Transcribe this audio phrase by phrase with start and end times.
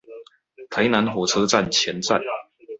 [0.71, 2.19] 臺南火車站前站